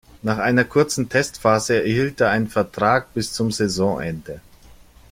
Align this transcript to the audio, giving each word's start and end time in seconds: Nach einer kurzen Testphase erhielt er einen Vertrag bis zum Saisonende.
Nach 0.23 0.39
einer 0.39 0.63
kurzen 0.63 1.09
Testphase 1.09 1.75
erhielt 1.83 2.21
er 2.21 2.31
einen 2.31 2.47
Vertrag 2.47 3.13
bis 3.13 3.33
zum 3.33 3.51
Saisonende. 3.51 4.41